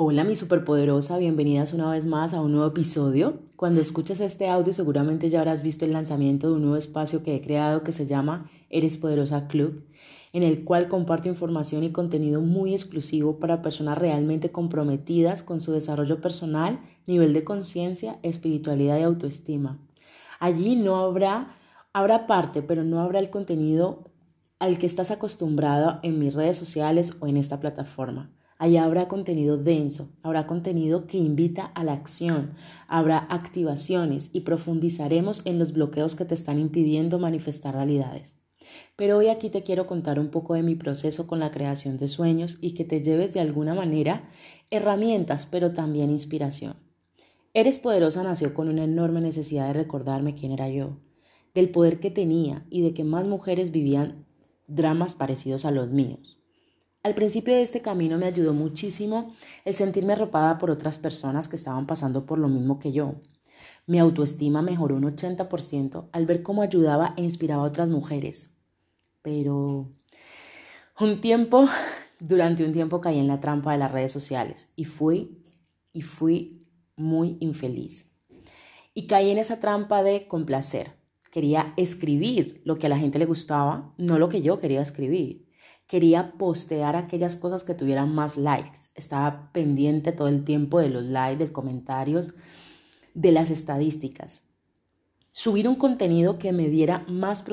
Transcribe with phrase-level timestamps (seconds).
[0.00, 3.40] Hola mi superpoderosa, bienvenidas una vez más a un nuevo episodio.
[3.56, 7.34] Cuando escuches este audio seguramente ya habrás visto el lanzamiento de un nuevo espacio que
[7.34, 9.82] he creado que se llama Eres Poderosa Club,
[10.32, 15.72] en el cual comparto información y contenido muy exclusivo para personas realmente comprometidas con su
[15.72, 16.78] desarrollo personal,
[17.08, 19.80] nivel de conciencia, espiritualidad y autoestima.
[20.38, 21.56] Allí no habrá,
[21.92, 24.12] habrá parte, pero no habrá el contenido
[24.60, 28.30] al que estás acostumbrado en mis redes sociales o en esta plataforma.
[28.58, 32.54] Allá habrá contenido denso, habrá contenido que invita a la acción,
[32.88, 38.36] habrá activaciones y profundizaremos en los bloqueos que te están impidiendo manifestar realidades.
[38.96, 42.08] Pero hoy aquí te quiero contar un poco de mi proceso con la creación de
[42.08, 44.28] sueños y que te lleves de alguna manera
[44.70, 46.74] herramientas, pero también inspiración.
[47.54, 50.98] Eres poderosa nació con una enorme necesidad de recordarme quién era yo,
[51.54, 54.26] del poder que tenía y de que más mujeres vivían
[54.66, 56.37] dramas parecidos a los míos.
[57.04, 59.32] Al principio de este camino me ayudó muchísimo
[59.64, 63.14] el sentirme arropada por otras personas que estaban pasando por lo mismo que yo.
[63.86, 68.52] Mi autoestima mejoró un 80% al ver cómo ayudaba e inspiraba a otras mujeres.
[69.22, 69.92] Pero
[70.98, 71.68] un tiempo,
[72.20, 75.40] durante un tiempo caí en la trampa de las redes sociales y fui
[75.92, 78.10] y fui muy infeliz.
[78.92, 80.96] Y caí en esa trampa de complacer.
[81.30, 85.47] Quería escribir lo que a la gente le gustaba, no lo que yo quería escribir
[85.88, 88.90] quería postear aquellas cosas que tuvieran más likes.
[88.94, 92.34] Estaba pendiente todo el tiempo de los likes, de comentarios,
[93.14, 94.42] de las estadísticas.
[95.32, 97.44] Subir un contenido que me diera más,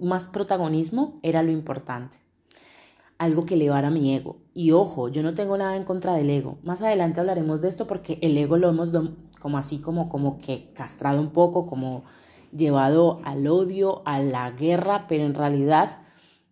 [0.00, 2.18] más protagonismo era lo importante.
[3.18, 4.36] Algo que elevara mi ego.
[4.54, 6.58] Y ojo, yo no tengo nada en contra del ego.
[6.62, 8.92] Más adelante hablaremos de esto porque el ego lo hemos
[9.40, 12.04] como así como, como que castrado un poco, como
[12.56, 16.03] llevado al odio, a la guerra, pero en realidad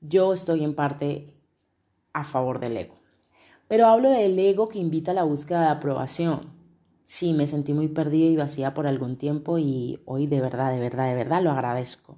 [0.02, 1.26] yo estoy en parte
[2.12, 2.94] a favor del ego.
[3.68, 6.40] Pero hablo del ego que invita a la búsqueda de aprobación.
[7.04, 10.80] Sí, me sentí muy perdida y vacía por algún tiempo y hoy de verdad, de
[10.80, 12.16] verdad, de verdad lo agradezco.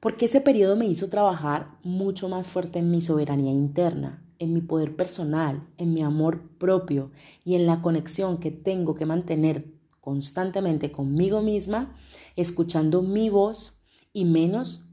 [0.00, 4.60] Porque ese periodo me hizo trabajar mucho más fuerte en mi soberanía interna, en mi
[4.60, 7.12] poder personal, en mi amor propio
[7.44, 9.64] y en la conexión que tengo que mantener
[10.00, 11.94] constantemente conmigo misma,
[12.34, 13.80] escuchando mi voz
[14.12, 14.86] y menos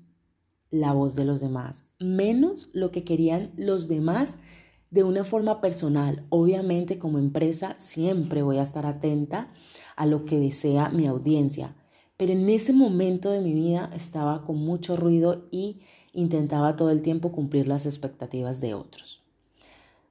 [0.69, 4.37] la voz de los demás, menos lo que querían los demás
[4.89, 6.25] de una forma personal.
[6.29, 9.49] Obviamente como empresa siempre voy a estar atenta
[9.95, 11.75] a lo que desea mi audiencia,
[12.17, 15.81] pero en ese momento de mi vida estaba con mucho ruido y
[16.13, 19.21] intentaba todo el tiempo cumplir las expectativas de otros.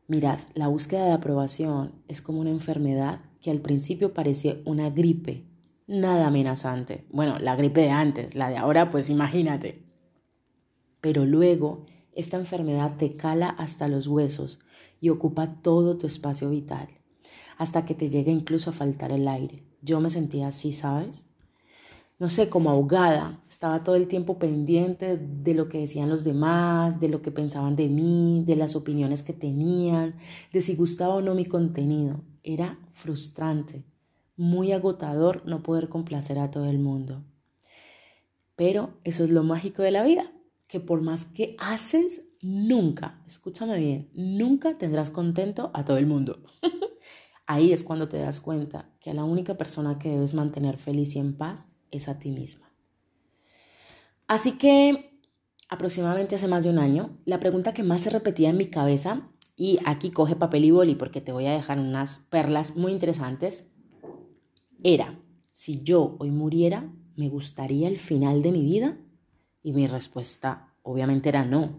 [0.06, 5.44] Mirad, la búsqueda de aprobación es como una enfermedad que al principio parecía una gripe,
[5.86, 7.04] nada amenazante.
[7.10, 9.87] Bueno, la gripe de antes, la de ahora, pues imagínate
[11.08, 14.58] pero luego esta enfermedad te cala hasta los huesos
[15.00, 16.86] y ocupa todo tu espacio vital,
[17.56, 19.64] hasta que te llega incluso a faltar el aire.
[19.80, 21.24] Yo me sentía así, ¿sabes?
[22.18, 27.00] No sé, como ahogada, estaba todo el tiempo pendiente de lo que decían los demás,
[27.00, 30.14] de lo que pensaban de mí, de las opiniones que tenían,
[30.52, 32.20] de si gustaba o no mi contenido.
[32.42, 33.82] Era frustrante,
[34.36, 37.24] muy agotador no poder complacer a todo el mundo.
[38.56, 40.30] Pero eso es lo mágico de la vida
[40.68, 46.44] que por más que haces, nunca, escúchame bien, nunca tendrás contento a todo el mundo.
[47.46, 51.16] Ahí es cuando te das cuenta que a la única persona que debes mantener feliz
[51.16, 52.70] y en paz es a ti misma.
[54.26, 55.18] Así que
[55.70, 59.30] aproximadamente hace más de un año, la pregunta que más se repetía en mi cabeza,
[59.56, 63.72] y aquí coge papel y boli porque te voy a dejar unas perlas muy interesantes,
[64.84, 65.18] era,
[65.50, 68.96] si yo hoy muriera, ¿me gustaría el final de mi vida?
[69.62, 71.70] Y mi respuesta obviamente era no.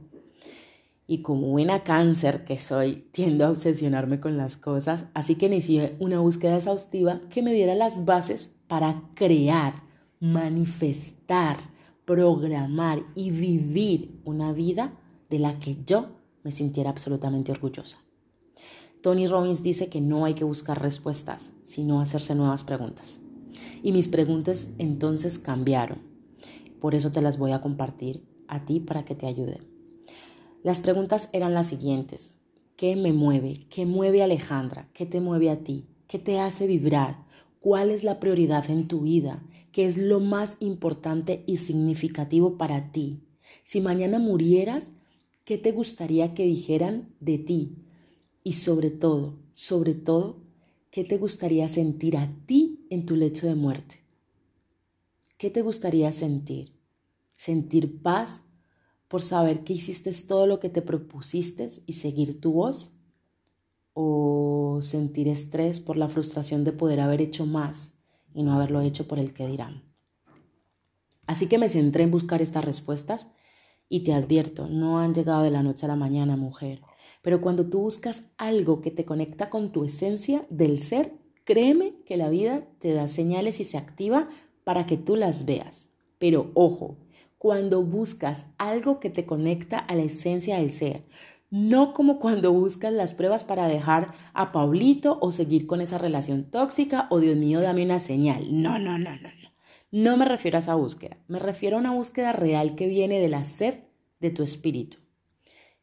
[1.08, 5.96] Y como buena cáncer que soy, tiendo a obsesionarme con las cosas, así que inicié
[6.00, 9.82] una búsqueda exhaustiva que me diera las bases para crear,
[10.20, 11.58] manifestar,
[12.06, 14.94] programar y vivir una vida
[15.30, 16.10] de la que yo
[16.44, 17.98] me sintiera absolutamente orgullosa.
[19.02, 23.20] Tony Robbins dice que no hay que buscar respuestas, sino hacerse nuevas preguntas.
[23.82, 26.09] Y mis preguntas entonces cambiaron.
[26.80, 29.68] Por eso te las voy a compartir a ti para que te ayuden.
[30.64, 32.36] Las preguntas eran las siguientes.
[32.76, 33.66] ¿Qué me mueve?
[33.70, 34.90] ¿Qué mueve Alejandra?
[34.94, 35.86] ¿Qué te mueve a ti?
[36.08, 37.26] ¿Qué te hace vibrar?
[37.60, 39.44] ¿Cuál es la prioridad en tu vida?
[39.72, 43.22] ¿Qué es lo más importante y significativo para ti?
[43.64, 44.92] Si mañana murieras,
[45.44, 47.76] ¿qué te gustaría que dijeran de ti?
[48.44, 50.42] Y sobre todo, sobre todo,
[50.90, 54.09] ¿qué te gustaría sentir a ti en tu lecho de muerte?
[55.40, 56.78] ¿Qué te gustaría sentir?
[57.38, 58.44] ¿Sentir paz
[59.08, 62.94] por saber que hiciste todo lo que te propusiste y seguir tu voz?
[63.94, 68.00] ¿O sentir estrés por la frustración de poder haber hecho más
[68.34, 69.82] y no haberlo hecho por el que dirán.
[71.26, 73.28] Así que me centré en buscar estas respuestas
[73.88, 76.82] y te advierto, no han llegado de la noche a la mañana, mujer.
[77.22, 81.14] Pero cuando tú buscas algo que te conecta con tu esencia del ser,
[81.46, 84.28] créeme que la vida te da señales y se activa
[84.70, 85.90] para que tú las veas.
[86.20, 87.00] Pero ojo,
[87.40, 91.06] cuando buscas algo que te conecta a la esencia del ser,
[91.50, 96.44] no como cuando buscas las pruebas para dejar a Paulito o seguir con esa relación
[96.44, 98.44] tóxica o Dios mío, dame una señal.
[98.62, 99.50] No, no, no, no, no.
[99.92, 103.30] No me refiero a esa búsqueda, me refiero a una búsqueda real que viene de
[103.30, 103.80] la sed
[104.20, 104.98] de tu espíritu.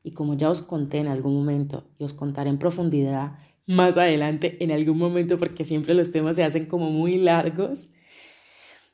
[0.04, 3.32] Y como ya os conté en algún momento y os contaré en profundidad
[3.66, 7.88] más adelante en algún momento porque siempre los temas se hacen como muy largos,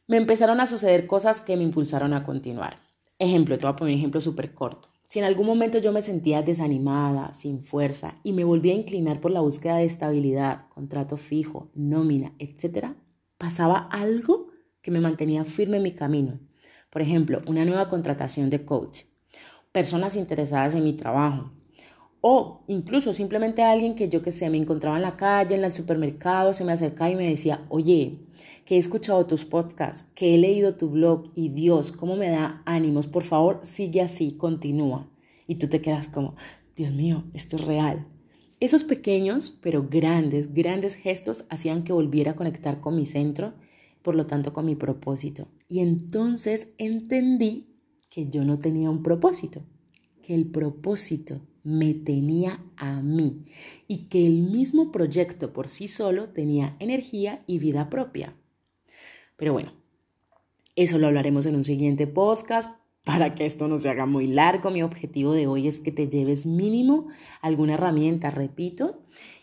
[0.06, 2.80] me empezaron a suceder cosas que me impulsaron a continuar.
[3.18, 4.88] Ejemplo, te voy a poner un ejemplo súper corto.
[5.08, 9.20] Si en algún momento yo me sentía desanimada, sin fuerza y me volví a inclinar
[9.20, 12.94] por la búsqueda de estabilidad, contrato fijo, nómina, etc.,
[13.36, 14.48] pasaba algo
[14.80, 16.40] que me mantenía firme en mi camino.
[16.90, 19.02] Por ejemplo, una nueva contratación de coach,
[19.70, 21.52] personas interesadas en mi trabajo,
[22.22, 25.72] o incluso simplemente alguien que yo que sé, me encontraba en la calle, en el
[25.72, 28.20] supermercado, se me acercaba y me decía, oye,
[28.64, 32.62] que he escuchado tus podcasts, que he leído tu blog y Dios, cómo me da
[32.64, 35.10] ánimos, por favor, sigue así, continúa.
[35.48, 36.36] Y tú te quedas como,
[36.76, 38.06] Dios mío, esto es real.
[38.60, 43.52] Esos pequeños, pero grandes, grandes gestos hacían que volviera a conectar con mi centro,
[44.02, 45.48] por lo tanto con mi propósito.
[45.66, 47.66] Y entonces entendí
[48.10, 49.64] que yo no tenía un propósito,
[50.22, 53.44] que el propósito me tenía a mí
[53.88, 58.34] y que el mismo proyecto por sí solo tenía energía y vida propia.
[59.36, 59.72] Pero bueno,
[60.76, 62.80] eso lo hablaremos en un siguiente podcast.
[63.04, 66.08] Para que esto no se haga muy largo, mi objetivo de hoy es que te
[66.08, 67.08] lleves mínimo
[67.40, 69.02] alguna herramienta, repito,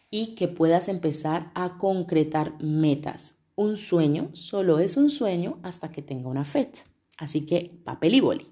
[0.10, 3.44] y que puedas empezar a concretar metas.
[3.56, 6.86] Un sueño solo es un sueño hasta que tenga una fecha.
[7.18, 8.46] Así que papel y boli.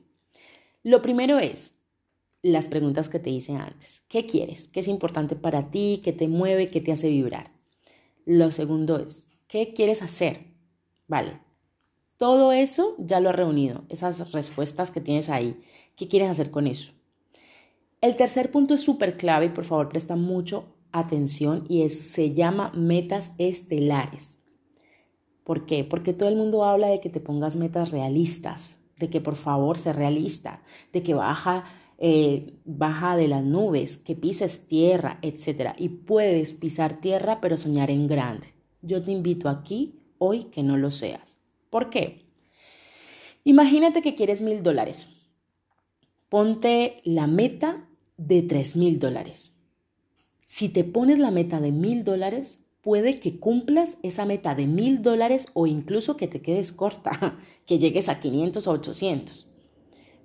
[0.84, 1.77] Lo primero es
[2.52, 4.04] las preguntas que te hice antes.
[4.08, 4.68] ¿Qué quieres?
[4.68, 6.02] ¿Qué es importante para ti?
[6.04, 6.70] ¿Qué te mueve?
[6.70, 7.52] ¿Qué te hace vibrar?
[8.26, 10.54] Lo segundo es, ¿qué quieres hacer?
[11.08, 11.40] Vale.
[12.18, 15.62] Todo eso ya lo he reunido, esas respuestas que tienes ahí.
[15.96, 16.94] ¿Qué quieres hacer con eso?
[18.02, 22.34] El tercer punto es súper clave y por favor presta mucho atención y es, se
[22.34, 24.38] llama metas estelares.
[25.44, 25.84] ¿Por qué?
[25.84, 29.78] Porque todo el mundo habla de que te pongas metas realistas, de que por favor
[29.78, 30.62] sea realista,
[30.92, 31.64] de que baja,
[31.98, 35.74] eh, baja de las nubes, que pises tierra, etc.
[35.78, 38.54] Y puedes pisar tierra pero soñar en grande.
[38.82, 41.40] Yo te invito aquí hoy que no lo seas.
[41.70, 42.26] ¿Por qué?
[43.44, 45.10] Imagínate que quieres mil dólares.
[46.30, 49.54] Ponte la meta de tres mil dólares.
[50.46, 55.02] Si te pones la meta de mil dólares, puede que cumplas esa meta de mil
[55.02, 59.57] dólares o incluso que te quedes corta, que llegues a 500 o 800.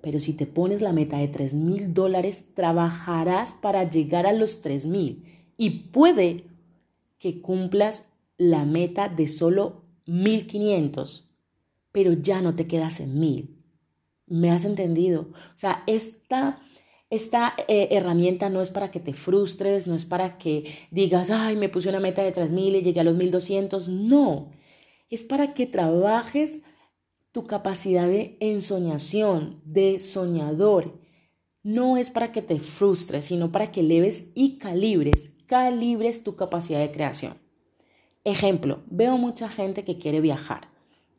[0.02, 4.60] Pero si te pones la meta de tres mil dólares, trabajarás para llegar a los
[4.60, 5.25] tres mil
[5.56, 6.44] y puede
[7.19, 8.04] que cumplas
[8.37, 11.31] la meta de solo 1500,
[11.93, 13.56] pero ya no te quedas en mil.
[14.26, 15.28] ¿Me has entendido?
[15.54, 16.56] O sea, esta
[17.12, 21.56] esta eh, herramienta no es para que te frustres, no es para que digas, ay,
[21.56, 23.88] me puse una meta de 3.000 y llegué a los 1.200.
[23.88, 24.50] No,
[25.11, 26.61] es para que trabajes
[27.33, 31.01] tu capacidad de ensoñación, de soñador.
[31.62, 36.81] No es para que te frustres, sino para que eleves y calibres, calibres tu capacidad
[36.81, 37.35] de creación.
[38.25, 40.69] Ejemplo, veo mucha gente que quiere viajar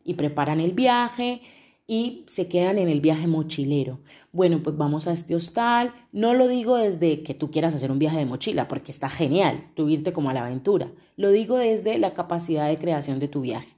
[0.04, 1.42] y preparan el viaje,
[1.86, 4.00] y se quedan en el viaje mochilero.
[4.32, 5.94] Bueno, pues vamos a este hostal.
[6.12, 9.70] No lo digo desde que tú quieras hacer un viaje de mochila, porque está genial,
[9.76, 10.92] tú irte como a la aventura.
[11.18, 13.76] Lo digo desde la capacidad de creación de tu viaje.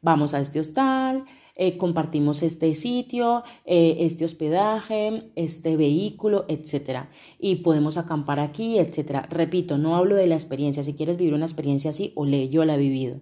[0.00, 1.24] Vamos a este hostal,
[1.62, 7.00] eh, compartimos este sitio, eh, este hospedaje, este vehículo, etc.
[7.38, 9.26] Y podemos acampar aquí, etc.
[9.28, 10.82] Repito, no hablo de la experiencia.
[10.82, 13.20] Si quieres vivir una experiencia así, o yo la he vivido.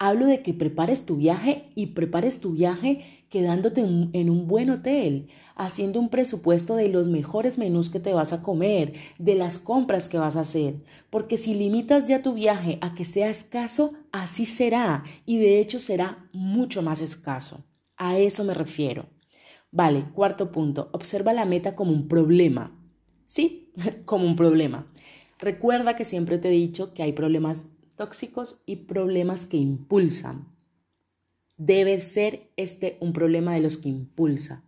[0.00, 5.28] Hablo de que prepares tu viaje y prepares tu viaje quedándote en un buen hotel,
[5.54, 10.08] haciendo un presupuesto de los mejores menús que te vas a comer, de las compras
[10.08, 14.44] que vas a hacer, porque si limitas ya tu viaje a que sea escaso, así
[14.44, 17.64] será, y de hecho será mucho más escaso.
[17.96, 19.06] A eso me refiero.
[19.70, 22.78] Vale, cuarto punto, observa la meta como un problema.
[23.26, 23.72] Sí,
[24.04, 24.86] como un problema.
[25.38, 30.48] Recuerda que siempre te he dicho que hay problemas tóxicos y problemas que impulsan.
[31.58, 34.62] Debe ser este un problema de los que impulsa.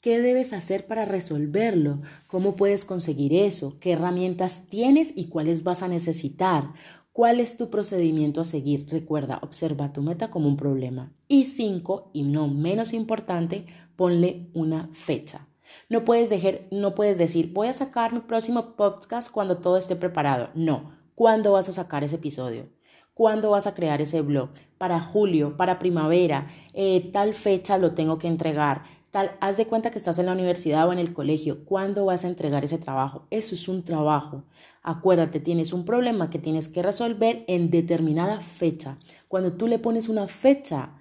[0.00, 2.02] ¿Qué debes hacer para resolverlo?
[2.26, 3.78] ¿Cómo puedes conseguir eso?
[3.80, 6.74] ¿Qué herramientas tienes y cuáles vas a necesitar?
[7.14, 8.88] ¿Cuál es tu procedimiento a seguir?
[8.90, 11.12] Recuerda, observa tu meta como un problema.
[11.28, 15.46] Y cinco, y no menos importante, ponle una fecha.
[15.88, 19.94] No puedes, dejar, no puedes decir, voy a sacar mi próximo podcast cuando todo esté
[19.94, 20.50] preparado.
[20.56, 22.68] No, ¿cuándo vas a sacar ese episodio?
[23.14, 24.50] ¿Cuándo vas a crear ese blog?
[24.76, 28.82] Para julio, para primavera, eh, tal fecha lo tengo que entregar.
[29.14, 31.64] Haz de cuenta que estás en la universidad o en el colegio.
[31.64, 33.26] ¿Cuándo vas a entregar ese trabajo?
[33.30, 34.42] Eso es un trabajo.
[34.82, 38.98] Acuérdate, tienes un problema que tienes que resolver en determinada fecha.
[39.28, 40.94] Cuando tú le pones una fecha,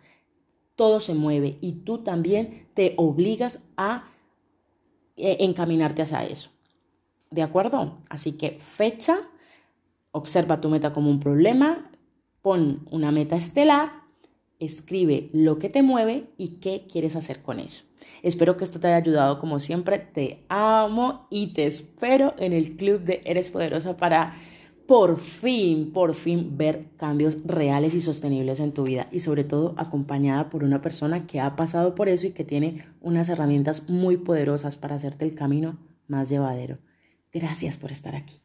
[0.75, 4.05] todo se mueve y tú también te obligas a
[5.17, 6.51] eh, encaminarte hacia eso.
[7.31, 7.97] ¿De acuerdo?
[8.09, 9.17] Así que fecha,
[10.11, 11.89] observa tu meta como un problema,
[12.43, 14.02] pon una meta estelar,
[14.65, 17.83] escribe lo que te mueve y qué quieres hacer con eso.
[18.21, 19.99] Espero que esto te haya ayudado como siempre.
[19.99, 24.35] Te amo y te espero en el club de Eres Poderosa para
[24.87, 29.73] por fin, por fin ver cambios reales y sostenibles en tu vida y sobre todo
[29.77, 34.17] acompañada por una persona que ha pasado por eso y que tiene unas herramientas muy
[34.17, 35.77] poderosas para hacerte el camino
[36.07, 36.79] más llevadero.
[37.31, 38.42] Gracias por estar aquí.